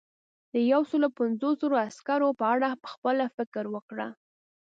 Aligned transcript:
د 0.53 0.55
یو 0.71 0.81
سلو 0.91 1.07
پنځوس 1.17 1.55
زرو 1.61 1.75
عسکرو 1.87 2.29
په 2.39 2.45
اړه 2.53 2.79
پخپله 2.83 3.25
فکر 3.37 3.63
وکړه. 3.75 4.07